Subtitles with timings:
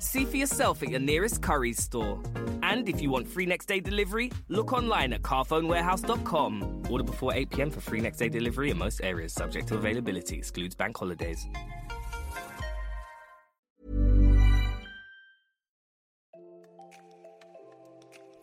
[0.00, 2.18] See for yourself at your nearest Curry's store.
[2.62, 6.84] And if you want free next day delivery, look online at carphonewarehouse.com.
[6.90, 10.38] Order before 8 pm for free next day delivery in most areas, subject to availability,
[10.38, 11.46] excludes bank holidays.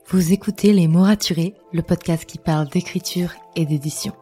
[0.09, 4.14] Vous écoutez Les mots raturés, le podcast qui parle d'écriture et d'édition.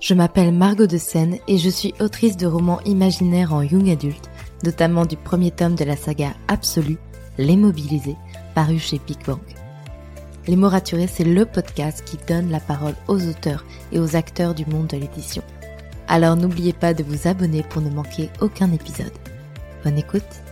[0.00, 4.28] Je m'appelle Margot de Seine et je suis autrice de romans imaginaires en young adulte,
[4.64, 6.98] notamment du premier tome de la saga Absolue,
[7.38, 8.16] Les Mobilisés,
[8.54, 9.18] paru chez Big.
[10.46, 14.54] Les mots raturés, c'est le podcast qui donne la parole aux auteurs et aux acteurs
[14.54, 15.42] du monde de l'édition.
[16.08, 19.12] Alors n'oubliez pas de vous abonner pour ne manquer aucun épisode.
[19.84, 20.45] Bonne écoute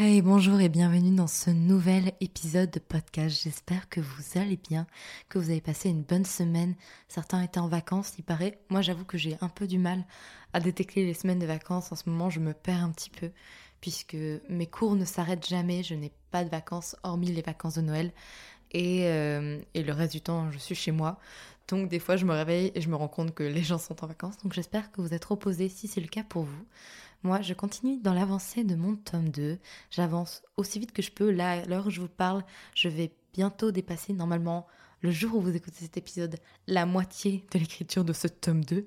[0.00, 3.42] Hey, bonjour et bienvenue dans ce nouvel épisode de podcast.
[3.42, 4.86] J'espère que vous allez bien,
[5.28, 6.76] que vous avez passé une bonne semaine.
[7.08, 8.60] Certains étaient en vacances, il paraît.
[8.68, 10.04] Moi, j'avoue que j'ai un peu du mal
[10.52, 11.90] à détecter les semaines de vacances.
[11.90, 13.32] En ce moment, je me perds un petit peu
[13.80, 14.16] puisque
[14.48, 15.82] mes cours ne s'arrêtent jamais.
[15.82, 18.12] Je n'ai pas de vacances hormis les vacances de Noël.
[18.70, 21.18] Et, euh, et le reste du temps, je suis chez moi.
[21.66, 24.04] Donc des fois, je me réveille et je me rends compte que les gens sont
[24.04, 24.38] en vacances.
[24.44, 26.64] Donc j'espère que vous êtes reposés si c'est le cas pour vous.
[27.24, 29.58] Moi, je continue dans l'avancée de mon tome 2.
[29.90, 31.30] J'avance aussi vite que je peux.
[31.30, 34.66] Là, à l'heure où je vous parle, je vais bientôt dépasser normalement
[35.00, 36.36] le jour où vous écoutez cet épisode,
[36.66, 38.86] la moitié de l'écriture de ce tome 2.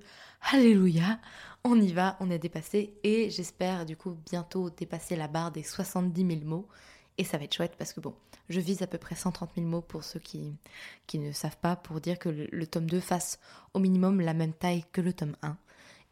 [0.51, 1.19] Alléluia,
[1.63, 5.63] on y va, on est dépassé et j'espère du coup bientôt dépasser la barre des
[5.63, 6.67] 70 000 mots.
[7.17, 8.15] Et ça va être chouette parce que bon,
[8.49, 10.55] je vise à peu près 130 000 mots pour ceux qui,
[11.13, 13.39] ne savent pas, pour dire que le tome 2 fasse
[13.73, 15.57] au minimum la même taille que le tome 1.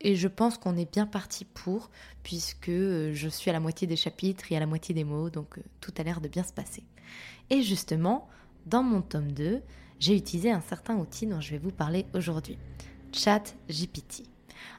[0.02, 1.90] Et je pense qu'on est bien parti pour,
[2.24, 5.30] puisque euh, je suis à la moitié des chapitres et à la moitié des mots,
[5.30, 6.84] donc euh, tout a l'air de bien se passer.
[7.50, 8.30] Et justement,
[8.66, 9.62] dans mon tome 2,
[10.00, 12.58] j'ai utilisé un certain outil dont je vais vous parler aujourd'hui.
[13.12, 14.24] ChatGPT.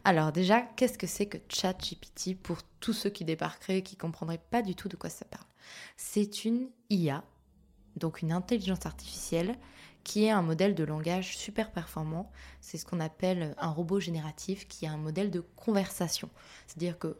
[0.05, 4.01] Alors déjà, qu'est-ce que c'est que ChatGPT pour tous ceux qui débarqueraient et qui ne
[4.01, 5.45] comprendraient pas du tout de quoi ça parle?
[5.97, 7.25] C'est une IA,
[7.97, 9.57] donc une intelligence artificielle,
[10.05, 12.31] qui est un modèle de langage super performant.
[12.61, 16.31] C'est ce qu'on appelle un robot génératif qui est un modèle de conversation.
[16.67, 17.17] C'est-à-dire que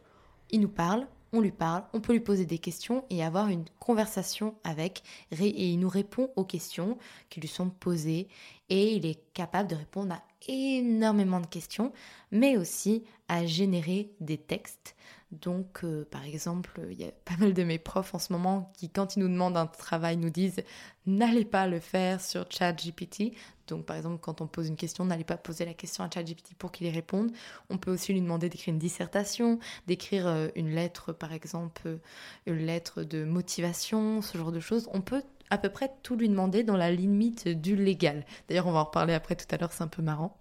[0.49, 3.65] il nous parle, on lui parle, on peut lui poser des questions et avoir une
[3.79, 6.97] conversation avec, et il nous répond aux questions
[7.29, 8.27] qui lui sont posées,
[8.69, 11.93] et il est capable de répondre à énormément de questions,
[12.31, 14.95] mais aussi à générer des textes.
[15.31, 18.71] Donc, euh, par exemple, il y a pas mal de mes profs en ce moment
[18.75, 20.61] qui, quand ils nous demandent un travail, nous disent
[21.05, 23.33] n'allez pas le faire sur ChatGPT.
[23.67, 26.53] Donc, par exemple, quand on pose une question, n'allez pas poser la question à ChatGPT
[26.57, 27.31] pour qu'il y réponde.
[27.69, 31.99] On peut aussi lui demander d'écrire une dissertation, d'écrire euh, une lettre, par exemple,
[32.45, 34.89] une lettre de motivation, ce genre de choses.
[34.91, 38.25] On peut à peu près tout lui demander dans la limite du légal.
[38.49, 40.37] D'ailleurs, on va en reparler après tout à l'heure, c'est un peu marrant.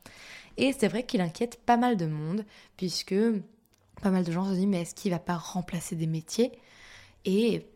[0.57, 2.45] Et c'est vrai qu'il inquiète pas mal de monde,
[2.77, 3.15] puisque
[4.01, 6.53] pas mal de gens se disent mais est-ce qu'il va pas remplacer des métiers?
[7.25, 7.67] Et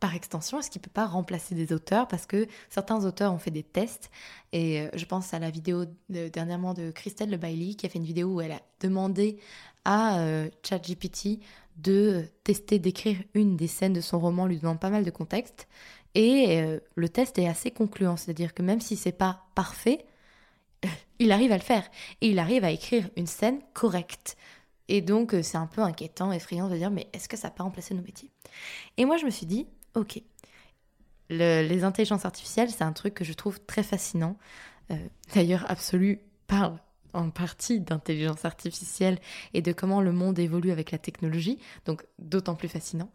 [0.00, 2.08] par extension, est-ce qu'il peut pas remplacer des auteurs?
[2.08, 4.10] Parce que certains auteurs ont fait des tests,
[4.52, 7.98] et euh, je pense à la vidéo dernièrement de Christelle Le Bailey qui a fait
[7.98, 9.38] une vidéo où elle a demandé
[9.84, 11.40] à euh, ChatGPT
[11.76, 15.68] de tester d'écrire une des scènes de son roman, lui donnant pas mal de contexte.
[16.14, 20.04] Et euh, le test est assez concluant, c'est-à-dire que même si c'est pas parfait,
[21.18, 21.88] il arrive à le faire.
[22.20, 24.36] Et il arrive à écrire une scène correcte.
[24.88, 27.62] Et donc, euh, c'est un peu inquiétant, effrayant de dire, mais est-ce que ça peut
[27.62, 28.30] remplacer nos métiers?
[28.96, 30.20] Et moi, je me suis dit, ok,
[31.30, 34.36] les intelligences artificielles, c'est un truc que je trouve très fascinant.
[34.90, 34.96] Euh,
[35.34, 36.78] d'ailleurs, Absolu parle
[37.14, 39.18] en partie d'intelligence artificielle
[39.54, 43.10] et de comment le monde évolue avec la technologie, donc d'autant plus fascinant.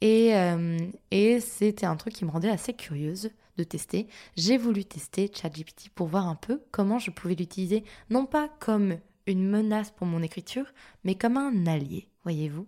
[0.00, 0.78] Et, euh,
[1.10, 4.06] et c'était un truc qui me rendait assez curieuse de tester.
[4.36, 8.96] J'ai voulu tester ChatGPT pour voir un peu comment je pouvais l'utiliser, non pas comme
[9.30, 10.66] une menace pour mon écriture,
[11.04, 12.66] mais comme un allié, voyez-vous.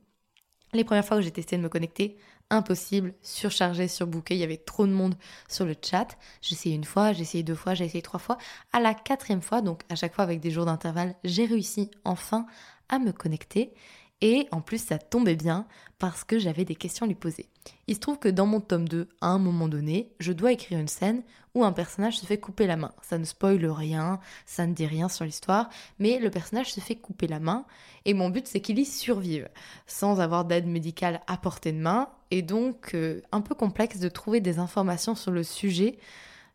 [0.73, 2.17] Les premières fois que j'ai testé de me connecter,
[2.49, 5.17] impossible, surchargé, surbooké, il y avait trop de monde
[5.49, 6.17] sur le chat.
[6.41, 8.39] J'ai essayé une fois, j'ai essayé deux fois, j'ai essayé trois fois.
[8.73, 12.47] À la quatrième fois, donc à chaque fois avec des jours d'intervalle, j'ai réussi enfin
[12.89, 13.75] à me connecter.
[14.23, 15.67] Et en plus, ça tombait bien
[15.99, 17.49] parce que j'avais des questions à lui poser.
[17.89, 20.79] Il se trouve que dans mon tome 2, à un moment donné, je dois écrire
[20.79, 21.23] une scène
[21.55, 22.93] où un personnage se fait couper la main.
[23.03, 26.97] Ça ne spoile rien, ça ne dit rien sur l'histoire, mais le personnage se fait
[26.97, 27.67] couper la main
[28.05, 29.49] et mon but c'est qu'il y survive,
[29.87, 34.09] sans avoir d'aide médicale à portée de main, et donc euh, un peu complexe de
[34.09, 35.99] trouver des informations sur le sujet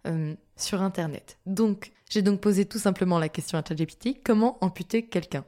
[0.08, 1.38] euh, sur Internet.
[1.46, 5.44] Donc, j'ai donc posé tout simplement la question à ChatGPT comment amputer quelqu'un?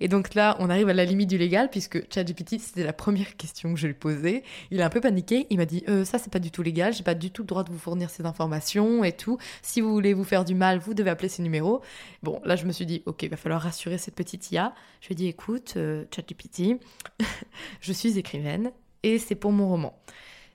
[0.00, 3.36] Et donc là, on arrive à la limite du légal puisque ChatGPT, c'était la première
[3.36, 4.44] question que je lui posais.
[4.70, 5.46] Il a un peu paniqué.
[5.50, 6.92] Il m'a dit euh, ça, c'est pas du tout légal.
[6.92, 9.38] J'ai pas du tout le droit de vous fournir ces informations et tout.
[9.62, 11.82] Si vous voulez vous faire du mal, vous devez appeler ces numéros.
[12.22, 14.74] Bon, là, je me suis dit ok, il va falloir rassurer cette petite IA.
[15.00, 16.78] Je lui ai dit écoute, euh, ChatGPT,
[17.80, 18.72] je suis écrivaine
[19.02, 19.98] et c'est pour mon roman.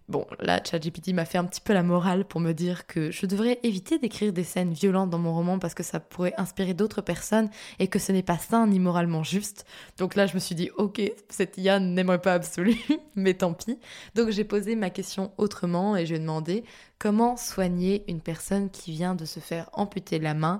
[0.09, 3.27] Bon, là, ChatGPT m'a fait un petit peu la morale pour me dire que je
[3.27, 7.01] devrais éviter d'écrire des scènes violentes dans mon roman parce que ça pourrait inspirer d'autres
[7.01, 7.47] personnes
[7.77, 9.67] et que ce n'est pas sain ni moralement juste.
[9.99, 12.75] Donc là, je me suis dit, ok, cette IA n'aimerait pas absolu,
[13.15, 13.77] mais tant pis.
[14.15, 16.63] Donc j'ai posé ma question autrement et je lui ai demandé
[16.97, 20.59] comment soigner une personne qui vient de se faire amputer la main?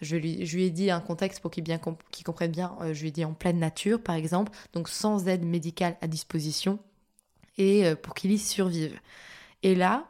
[0.00, 1.64] Je lui, ai dit un contexte pour qu'il
[2.24, 2.76] comprenne bien.
[2.80, 6.08] Euh, je lui ai dit en pleine nature, par exemple, donc sans aide médicale à
[6.08, 6.80] disposition
[7.58, 8.98] et euh, pour qu'il y survive.
[9.62, 10.08] Et là,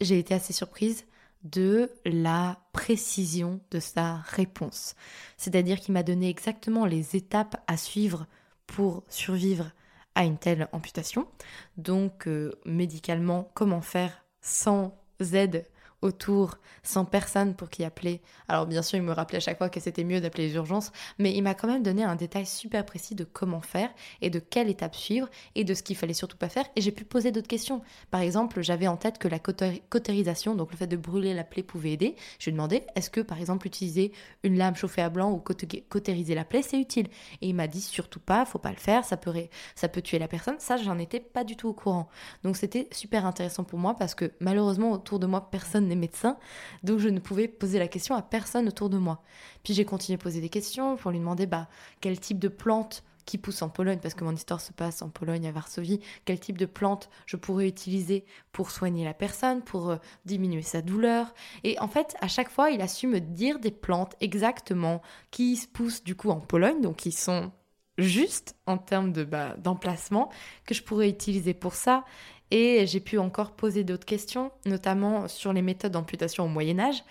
[0.00, 1.06] j'ai été assez surprise
[1.44, 4.96] de la précision de sa réponse.
[5.36, 8.26] C'est-à-dire qu'il m'a donné exactement les étapes à suivre
[8.66, 9.70] pour survivre
[10.14, 11.28] à une telle amputation.
[11.76, 15.66] Donc euh, médicalement, comment faire sans aide
[16.06, 18.22] autour, sans personne pour qui appeler.
[18.48, 20.92] Alors bien sûr, il me rappelait à chaque fois que c'était mieux d'appeler les urgences,
[21.18, 23.90] mais il m'a quand même donné un détail super précis de comment faire
[24.22, 26.64] et de quelle étape suivre et de ce qu'il fallait surtout pas faire.
[26.76, 27.82] Et j'ai pu poser d'autres questions.
[28.10, 31.62] Par exemple, j'avais en tête que la cautérisation, donc le fait de brûler la plaie,
[31.62, 32.14] pouvait aider.
[32.38, 34.12] Je lui demandais, est-ce que par exemple utiliser
[34.42, 37.08] une lame chauffée à blanc ou cautériser la plaie, c'est utile?
[37.42, 39.32] Et il m'a dit surtout pas, faut pas le faire, ça peut,
[39.74, 40.56] ça peut tuer la personne.
[40.58, 42.08] Ça, j'en étais pas du tout au courant.
[42.44, 46.36] Donc c'était super intéressant pour moi parce que malheureusement autour de moi, personne n'est médecin,
[46.82, 49.22] donc je ne pouvais poser la question à personne autour de moi.
[49.62, 51.68] Puis j'ai continué à poser des questions pour lui demander bah,
[52.00, 55.10] quel type de plante qui pousse en Pologne, parce que mon histoire se passe en
[55.10, 59.90] Pologne, à Varsovie, quel type de plante je pourrais utiliser pour soigner la personne, pour
[59.90, 61.34] euh, diminuer sa douleur.
[61.64, 65.02] Et en fait, à chaque fois, il a su me dire des plantes exactement
[65.32, 67.50] qui se poussent du coup en Pologne, donc qui sont
[67.98, 70.30] justes en termes de bah, d'emplacement
[70.64, 72.04] que je pourrais utiliser pour ça
[72.50, 77.02] et j'ai pu encore poser d'autres questions, notamment sur les méthodes d'amputation au Moyen Âge.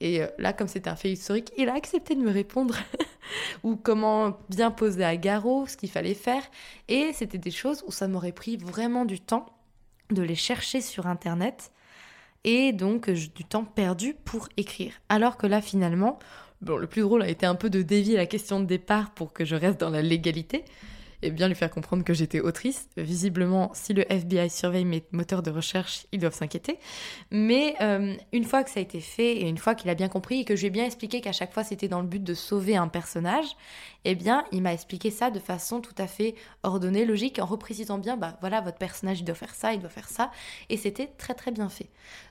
[0.00, 2.76] Et euh, là, comme c'était un fait historique, il a accepté de me répondre.
[3.64, 6.42] ou comment bien poser à garrot, ce qu'il fallait faire.
[6.88, 9.46] Et c'était des choses où ça m'aurait pris vraiment du temps
[10.10, 11.72] de les chercher sur Internet.
[12.44, 14.92] Et donc du temps perdu pour écrire.
[15.08, 16.18] Alors que là, finalement,
[16.60, 19.32] bon, le plus drôle a été un peu de dévier la question de départ pour
[19.32, 20.64] que je reste dans la légalité
[21.22, 22.88] et bien lui faire comprendre que j'étais autrice.
[22.96, 26.78] Visiblement, si le FBI surveille mes moteurs de recherche, ils doivent s'inquiéter.
[27.30, 30.08] Mais euh, une fois que ça a été fait et une fois qu'il a bien
[30.08, 32.22] compris et que je lui ai bien expliqué qu'à chaque fois c'était dans le but
[32.22, 33.56] de sauver un personnage,
[34.04, 37.98] eh bien, il m'a expliqué ça de façon tout à fait ordonnée, logique, en reprécisant
[37.98, 40.30] bien, bah voilà, votre personnage il doit faire ça, il doit faire ça,
[40.68, 41.88] et c'était très très bien fait.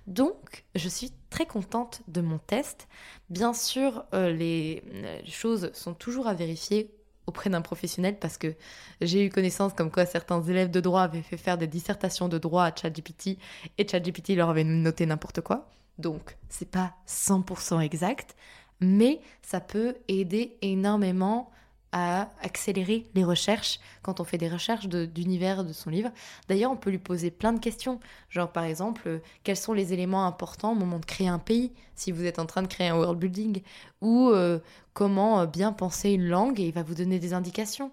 [0.07, 2.87] Donc, je suis très contente de mon test.
[3.29, 4.83] Bien sûr, euh, les
[5.25, 6.91] choses sont toujours à vérifier
[7.27, 8.53] auprès d'un professionnel parce que
[9.01, 12.37] j'ai eu connaissance comme quoi certains élèves de droit avaient fait faire des dissertations de
[12.37, 13.37] droit à ChatGPT
[13.77, 15.69] et ChatGPT leur avait noté n'importe quoi.
[15.97, 18.35] Donc, c'est pas 100% exact,
[18.79, 21.51] mais ça peut aider énormément
[21.93, 26.11] à accélérer les recherches quand on fait des recherches d'univers de, son livre.
[26.49, 29.93] D'ailleurs, on peut lui poser plein de questions, genre par exemple, euh, quels sont les
[29.93, 32.87] éléments importants au moment de créer un pays, si vous êtes en train de créer
[32.87, 33.61] un world building,
[34.01, 34.59] ou euh,
[34.93, 37.91] comment euh, bien penser une langue et il va vous donner des indications.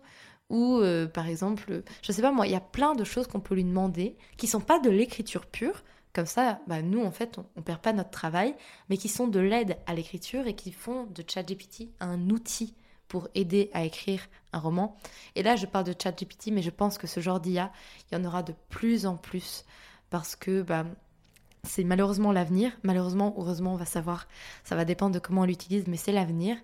[0.49, 0.83] Ou
[1.15, 3.63] par exemple, je sais pas moi, il y a plein de choses qu'on peut lui
[3.63, 7.81] demander qui sont pas de l'écriture pure, comme ça, bah, nous, en fait, on, perd
[7.81, 8.57] pas notre travail,
[8.89, 12.75] mais qui sont de l'aide à l'écriture et qui font de ChatGPT un outil
[13.11, 14.97] pour aider à écrire un roman.
[15.35, 17.73] Et là, je parle de ChatGPT, mais je pense que ce genre d'IA,
[18.11, 19.65] il y en aura de plus en plus
[20.11, 20.87] parce que bah,
[21.65, 22.71] c'est malheureusement l'avenir.
[22.85, 24.29] Malheureusement, heureusement, on va savoir.
[24.63, 26.57] Ça va dépendre de comment on l'utilise, mais c'est l'avenir.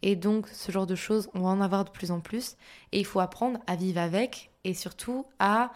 [0.00, 2.56] Et donc, ce genre de choses, on va en avoir de plus en plus.
[2.92, 5.70] Et il faut apprendre à vivre avec et surtout à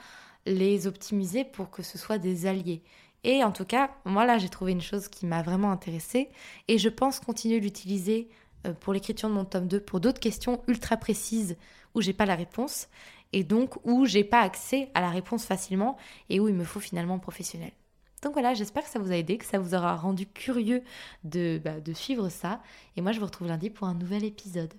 [0.47, 2.83] les optimiser pour que ce soit des alliés.
[3.25, 6.31] Et en tout cas, moi là, j'ai trouvé une chose qui m'a vraiment intéressée
[6.69, 8.29] et je pense continuer d'utiliser
[8.73, 11.57] pour l'écriture de mon tome 2 pour d'autres questions ultra précises
[11.95, 12.89] où j'ai pas la réponse.
[13.33, 15.97] et donc où j'ai pas accès à la réponse facilement
[16.29, 17.73] et où il me faut finalement un professionnel.
[18.25, 20.83] Donc voilà, j'espère que ça vous a aidé, que ça vous aura rendu curieux
[21.25, 22.61] de, bah, de suivre ça.
[22.97, 24.73] Et moi, je vous retrouve lundi pour un nouvel épisode.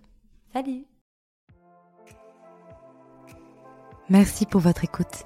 [0.51, 0.85] Salut
[4.09, 5.25] Merci pour votre écoute.